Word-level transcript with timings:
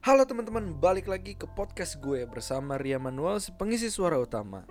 Halo 0.00 0.24
teman-teman, 0.24 0.80
balik 0.80 1.12
lagi 1.12 1.36
ke 1.36 1.44
podcast 1.44 2.00
gue 2.00 2.24
bersama 2.24 2.80
Ria 2.80 2.96
Manuel, 2.96 3.36
pengisi 3.60 3.92
suara 3.92 4.16
utama. 4.16 4.64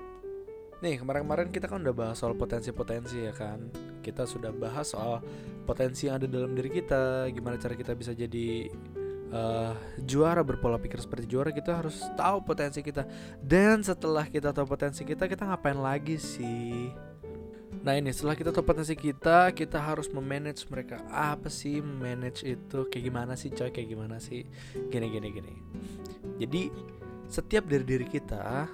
Nih, 0.81 0.97
kemarin-kemarin 0.97 1.53
kita 1.53 1.69
kan 1.69 1.85
udah 1.85 1.93
bahas 1.93 2.17
soal 2.17 2.33
potensi-potensi 2.33 3.29
ya 3.29 3.33
kan. 3.37 3.69
Kita 4.01 4.25
sudah 4.25 4.49
bahas 4.49 4.89
soal 4.89 5.21
potensi 5.69 6.09
yang 6.09 6.17
ada 6.17 6.25
dalam 6.25 6.57
diri 6.57 6.73
kita, 6.81 7.29
gimana 7.29 7.61
cara 7.61 7.77
kita 7.77 7.93
bisa 7.93 8.17
jadi 8.17 8.73
uh, 9.29 9.77
juara 10.01 10.41
berpola 10.41 10.81
pikir 10.81 10.97
seperti 10.97 11.29
juara, 11.29 11.53
kita 11.53 11.77
harus 11.77 12.01
tahu 12.17 12.41
potensi 12.41 12.81
kita. 12.81 13.05
Dan 13.37 13.85
setelah 13.85 14.25
kita 14.25 14.49
tahu 14.49 14.65
potensi 14.65 15.05
kita, 15.05 15.29
kita 15.29 15.45
ngapain 15.45 15.77
lagi 15.77 16.17
sih? 16.17 16.89
Nah 17.89 17.97
ini 17.97 18.13
setelah 18.13 18.37
kita 18.37 18.53
tahu 18.53 18.61
potensi 18.61 18.93
kita, 18.93 19.49
kita 19.49 19.81
harus 19.81 20.13
memanage 20.13 20.61
mereka. 20.69 21.01
Apa 21.09 21.49
sih 21.49 21.81
manage 21.81 22.45
itu? 22.45 22.85
Kayak 22.85 23.03
gimana 23.09 23.33
sih 23.33 23.49
coy? 23.49 23.73
Kayak 23.73 23.97
gimana 23.97 24.21
sih? 24.21 24.45
Gini 24.93 25.09
gini 25.09 25.33
gini. 25.33 25.53
Jadi 26.37 26.69
setiap 27.25 27.65
dari 27.65 27.81
diri 27.81 28.05
kita 28.05 28.69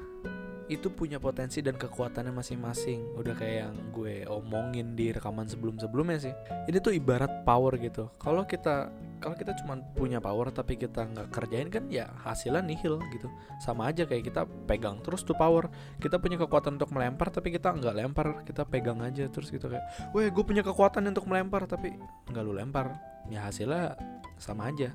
itu 0.68 0.92
punya 0.92 1.16
potensi 1.16 1.64
dan 1.64 1.80
kekuatannya 1.80 2.36
masing-masing. 2.36 3.16
Udah 3.16 3.40
kayak 3.40 3.72
yang 3.72 3.76
gue 3.96 4.28
omongin 4.28 5.00
di 5.00 5.16
rekaman 5.16 5.48
sebelum-sebelumnya 5.48 6.20
sih. 6.20 6.36
Ini 6.68 6.84
tuh 6.84 6.92
ibarat 6.92 7.48
power 7.48 7.80
gitu. 7.80 8.12
Kalau 8.20 8.44
kita 8.44 8.92
kalau 9.26 9.34
kita 9.34 9.58
cuma 9.58 9.82
punya 9.98 10.22
power 10.22 10.54
tapi 10.54 10.78
kita 10.78 11.02
nggak 11.10 11.34
kerjain 11.34 11.74
kan 11.74 11.90
ya 11.90 12.06
hasilnya 12.22 12.62
nihil 12.62 13.02
gitu. 13.10 13.26
Sama 13.58 13.90
aja 13.90 14.06
kayak 14.06 14.30
kita 14.30 14.46
pegang 14.70 15.02
terus 15.02 15.26
tuh 15.26 15.34
power. 15.34 15.66
Kita 15.98 16.22
punya 16.22 16.38
kekuatan 16.38 16.78
untuk 16.78 16.94
melempar 16.94 17.34
tapi 17.34 17.50
kita 17.50 17.74
nggak 17.74 17.96
lempar 17.98 18.46
kita 18.46 18.70
pegang 18.70 19.02
aja 19.02 19.26
terus 19.26 19.50
gitu 19.50 19.66
kayak 19.66 19.82
weh 20.14 20.30
gue 20.30 20.44
punya 20.46 20.62
kekuatan 20.62 21.10
untuk 21.10 21.26
melempar 21.26 21.66
tapi 21.66 21.98
nggak 22.30 22.44
lu 22.46 22.54
lempar. 22.54 23.02
Ya 23.26 23.50
hasilnya 23.50 23.98
sama 24.38 24.70
aja. 24.70 24.94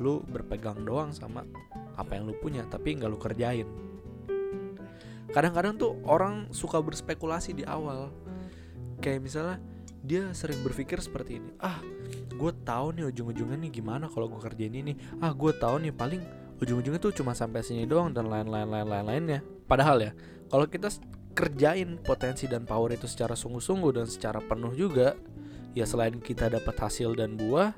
Lu 0.00 0.24
berpegang 0.24 0.80
doang 0.80 1.12
sama 1.12 1.44
apa 2.00 2.16
yang 2.16 2.32
lu 2.32 2.34
punya 2.40 2.64
tapi 2.64 2.96
nggak 2.96 3.12
lu 3.12 3.20
kerjain. 3.20 3.68
Kadang-kadang 5.36 5.76
tuh 5.76 6.00
orang 6.08 6.48
suka 6.48 6.80
berspekulasi 6.80 7.52
di 7.60 7.68
awal. 7.68 8.08
Kayak 9.04 9.20
misalnya 9.20 9.60
dia 10.06 10.30
sering 10.32 10.62
berpikir 10.62 11.02
seperti 11.02 11.42
ini 11.42 11.50
ah 11.58 11.82
gue 12.36 12.52
tahu 12.62 12.92
nih 12.94 13.04
ujung-ujungnya 13.10 13.56
nih 13.56 13.80
gimana 13.80 14.12
kalau 14.12 14.28
gue 14.28 14.40
kerjain 14.40 14.72
ini. 14.76 14.92
Ah 15.18 15.32
gue 15.32 15.52
tahu 15.56 15.80
nih 15.82 15.92
paling 15.96 16.22
ujung-ujungnya 16.60 17.00
tuh 17.00 17.12
cuma 17.16 17.32
sampai 17.32 17.64
sini 17.64 17.88
doang 17.88 18.12
dan 18.12 18.28
lain-lain 18.28 18.68
lain-lain 18.68 19.04
lainnya. 19.08 19.40
Padahal 19.64 20.04
ya 20.04 20.12
kalau 20.52 20.68
kita 20.68 20.92
kerjain 21.32 22.00
potensi 22.00 22.44
dan 22.48 22.68
power 22.68 22.96
itu 22.96 23.08
secara 23.08 23.32
sungguh-sungguh 23.36 23.92
dan 23.96 24.06
secara 24.08 24.40
penuh 24.40 24.72
juga 24.76 25.16
ya 25.76 25.84
selain 25.84 26.20
kita 26.20 26.48
dapat 26.52 26.76
hasil 26.76 27.16
dan 27.16 27.36
buah 27.36 27.72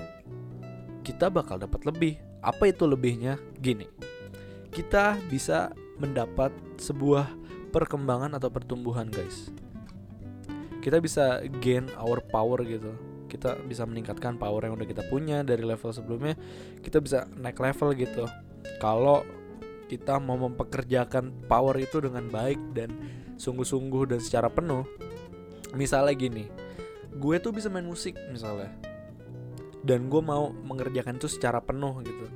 kita 1.07 1.31
bakal 1.31 1.57
dapat 1.63 1.87
lebih. 1.87 2.15
Apa 2.39 2.71
itu 2.71 2.87
lebihnya? 2.87 3.39
Gini 3.59 3.87
kita 4.75 5.19
bisa 5.27 5.75
mendapat 5.99 6.55
sebuah 6.79 7.27
perkembangan 7.75 8.39
atau 8.39 8.47
pertumbuhan 8.47 9.11
guys 9.11 9.51
kita 10.79 11.03
bisa 11.03 11.43
gain 11.63 11.87
our 11.99 12.23
power 12.23 12.63
gitu. 12.65 12.95
Kita 13.29 13.61
bisa 13.61 13.85
meningkatkan 13.85 14.41
power 14.41 14.65
yang 14.65 14.75
udah 14.81 14.89
kita 14.89 15.05
punya 15.07 15.45
dari 15.45 15.61
level 15.61 15.93
sebelumnya. 15.93 16.35
Kita 16.81 17.03
bisa 17.03 17.29
naik 17.37 17.61
level 17.61 17.93
gitu. 17.93 18.25
Kalau 18.81 19.25
kita 19.89 20.21
mau 20.21 20.37
mempekerjakan 20.37 21.49
power 21.49 21.77
itu 21.81 22.01
dengan 22.05 22.29
baik 22.29 22.61
dan 22.77 22.93
sungguh-sungguh 23.41 24.13
dan 24.13 24.21
secara 24.21 24.53
penuh 24.53 24.85
misalnya 25.73 26.13
gini 26.13 26.45
gue 27.17 27.37
tuh 27.41 27.57
bisa 27.57 27.73
main 27.73 27.89
musik 27.89 28.13
misalnya 28.29 28.69
dan 29.83 30.11
gue 30.11 30.23
mau 30.23 30.51
mengerjakan 30.51 31.17
itu 31.17 31.31
secara 31.31 31.63
penuh 31.63 32.03
gitu. 32.03 32.27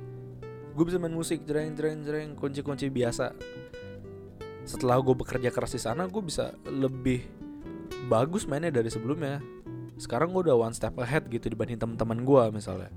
Gue 0.73 0.89
bisa 0.89 0.97
main 0.97 1.13
musik 1.13 1.43
jreng 1.45 1.75
jreng 1.75 2.01
jreng 2.01 2.33
kunci-kunci 2.33 2.89
biasa. 2.89 3.35
Setelah 4.63 4.97
gue 5.03 5.13
bekerja 5.13 5.51
keras 5.51 5.75
di 5.75 5.81
sana 5.83 6.07
gue 6.07 6.23
bisa 6.23 6.55
lebih 6.65 7.21
bagus 8.07 8.47
mainnya 8.49 8.73
dari 8.73 8.89
sebelumnya. 8.91 9.39
Sekarang 9.95 10.33
gue 10.33 10.49
udah 10.49 10.57
one 10.57 10.75
step 10.75 10.97
ahead 10.99 11.29
gitu 11.29 11.47
dibanding 11.47 11.77
teman-teman 11.79 12.25
gue 12.25 12.43
misalnya. 12.51 12.91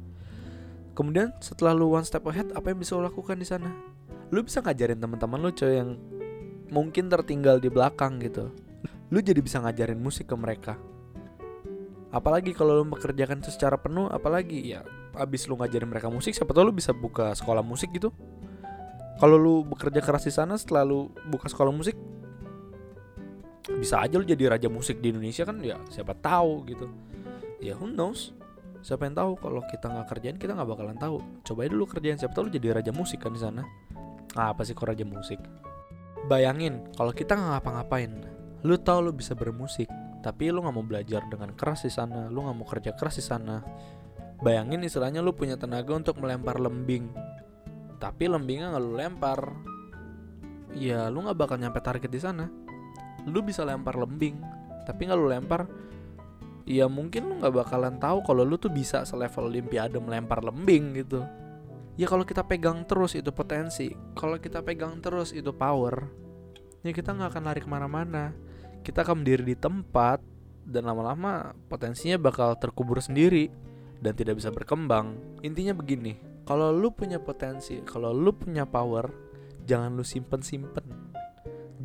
Kemudian 0.97 1.37
setelah 1.45 1.77
lu 1.77 1.93
one 1.93 2.07
step 2.09 2.25
ahead 2.25 2.49
apa 2.57 2.73
yang 2.73 2.81
bisa 2.81 2.97
lo 2.97 3.05
lakukan 3.05 3.37
di 3.37 3.45
sana? 3.45 3.69
Lu 4.33 4.41
bisa 4.41 4.65
ngajarin 4.65 4.97
teman-teman 4.97 5.39
lu 5.39 5.51
coy 5.53 5.77
yang 5.77 6.01
mungkin 6.73 7.13
tertinggal 7.13 7.61
di 7.61 7.69
belakang 7.69 8.19
gitu. 8.25 8.51
Lu 9.13 9.21
jadi 9.21 9.39
bisa 9.39 9.61
ngajarin 9.61 10.01
musik 10.01 10.27
ke 10.27 10.35
mereka. 10.35 10.75
Apalagi 12.11 12.57
kalau 12.57 12.81
lu 12.81 12.85
mengerjakan 12.89 13.45
itu 13.45 13.53
secara 13.53 13.77
penuh 13.77 14.09
apalagi 14.09 14.73
ya 14.73 14.81
abis 15.17 15.49
lu 15.49 15.57
ngajarin 15.61 15.89
mereka 15.89 16.09
musik 16.09 16.33
siapa 16.37 16.53
tahu 16.53 16.73
lu 16.73 16.75
bisa 16.75 16.97
buka 16.97 17.37
sekolah 17.37 17.61
musik 17.61 17.93
gitu. 17.93 18.09
Kalau 19.17 19.37
lu 19.37 19.65
bekerja 19.69 20.01
keras 20.01 20.25
di 20.25 20.33
sana 20.33 20.57
setelah 20.57 20.85
lu 20.85 21.13
buka 21.29 21.49
sekolah 21.49 21.73
musik 21.73 21.97
bisa 23.67 23.99
aja 23.99 24.15
lu 24.15 24.23
jadi 24.23 24.47
raja 24.47 24.71
musik 24.71 25.03
di 25.03 25.11
Indonesia 25.11 25.43
kan 25.43 25.59
ya 25.59 25.79
siapa 25.91 26.15
tahu 26.15 26.63
gitu. 26.71 26.87
Ya 27.59 27.75
who 27.75 27.91
knows? 27.91 28.31
Siapa 28.87 29.11
yang 29.11 29.19
tahu 29.19 29.35
kalau 29.43 29.63
kita 29.67 29.91
nggak 29.91 30.07
kerjain 30.07 30.37
kita 30.39 30.55
nggak 30.55 30.69
bakalan 30.71 30.95
tahu. 30.95 31.19
Coba 31.43 31.67
dulu 31.67 31.91
kerjain 31.91 32.15
siapa 32.15 32.31
tahu 32.39 32.47
lu 32.47 32.53
jadi 32.55 32.79
raja 32.79 32.95
musik 32.95 33.19
kan 33.19 33.35
di 33.35 33.43
sana. 33.43 33.67
Nah, 34.37 34.53
apa 34.55 34.63
sih 34.63 34.77
kok 34.77 34.87
raja 34.87 35.03
musik? 35.03 35.43
Bayangin 36.31 36.87
kalau 36.95 37.11
kita 37.11 37.35
nggak 37.35 37.59
ngapa-ngapain 37.59 38.13
lu 38.67 38.75
tahu 38.79 39.11
lu 39.11 39.13
bisa 39.15 39.35
bermusik 39.35 39.87
tapi 40.23 40.51
lu 40.51 40.59
nggak 40.59 40.75
mau 40.75 40.83
belajar 40.83 41.23
dengan 41.31 41.55
keras 41.55 41.87
di 41.87 41.93
sana 41.93 42.27
lu 42.27 42.43
nggak 42.47 42.57
mau 42.57 42.67
kerja 42.67 42.95
keras 42.95 43.19
di 43.19 43.25
sana. 43.27 43.67
Bayangin 44.39 44.85
istilahnya 44.87 45.25
lu 45.25 45.35
punya 45.35 45.59
tenaga 45.59 45.91
untuk 45.91 46.23
melempar 46.23 46.63
lembing 46.63 47.11
tapi 47.99 48.31
lembingnya 48.31 48.71
nggak 48.71 48.85
lu 48.87 48.93
lempar. 48.95 49.41
Ya 50.79 51.11
lu 51.11 51.27
nggak 51.27 51.35
bakal 51.35 51.59
nyampe 51.59 51.83
target 51.83 52.13
di 52.13 52.23
sana 52.23 52.47
lu 53.27 53.43
bisa 53.43 53.67
lempar 53.67 53.99
lembing 53.99 54.39
tapi 54.87 55.11
nggak 55.11 55.19
lu 55.19 55.27
lempar 55.27 55.67
ya 56.67 56.91
mungkin 56.91 57.31
lu 57.31 57.35
nggak 57.39 57.55
bakalan 57.55 57.99
tahu 57.99 58.27
kalau 58.27 58.43
lu 58.43 58.59
tuh 58.59 58.71
bisa 58.71 59.07
selevel 59.07 59.51
olimpiade 59.51 59.99
melempar 60.03 60.43
lembing 60.43 60.99
gitu. 60.99 61.23
Ya 61.97 62.05
kalau 62.05 62.29
kita 62.29 62.45
pegang 62.45 62.85
terus 62.85 63.17
itu 63.17 63.33
potensi 63.33 63.89
kalau 64.13 64.37
kita 64.37 64.61
pegang 64.61 65.01
terus 65.01 65.33
itu 65.33 65.49
power 65.57 66.05
ya 66.85 66.93
kita 66.93 67.17
nggak 67.17 67.31
akan 67.33 67.43
lari 67.47 67.61
ke 67.63 67.71
mana-mana. 67.71 68.35
Kita 68.83 69.03
akan 69.03 69.23
berdiri 69.23 69.55
di 69.55 69.57
tempat 69.59 70.23
dan 70.67 70.87
lama-lama 70.87 71.55
potensinya 71.71 72.19
bakal 72.19 72.55
terkubur 72.59 73.03
sendiri 73.03 73.51
dan 74.03 74.13
tidak 74.15 74.39
bisa 74.39 74.51
berkembang. 74.51 75.19
Intinya 75.43 75.73
begini 75.73 76.19
kalau 76.47 76.75
lu 76.75 76.95
punya 76.95 77.19
potensi 77.23 77.83
kalau 77.83 78.15
lu 78.15 78.35
punya 78.35 78.67
power 78.67 79.11
jangan 79.67 79.99
lu 79.99 80.07
simpen 80.07 80.43
simpen 80.47 81.06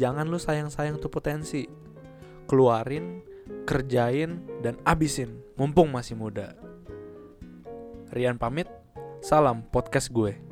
jangan 0.01 0.25
lu 0.25 0.41
sayang-sayang 0.41 0.97
tuh 0.97 1.13
potensi. 1.13 1.69
Keluarin, 2.49 3.21
kerjain, 3.69 4.41
dan 4.65 4.81
abisin. 4.81 5.37
Mumpung 5.61 5.93
masih 5.93 6.17
muda. 6.17 6.57
Rian 8.09 8.41
pamit, 8.41 8.65
salam 9.21 9.61
podcast 9.69 10.09
gue. 10.09 10.50